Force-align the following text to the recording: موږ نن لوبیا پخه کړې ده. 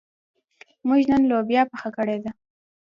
موږ 0.87 1.01
نن 1.11 1.21
لوبیا 1.31 1.61
پخه 1.71 1.89
کړې 1.97 2.17
ده. 2.23 2.31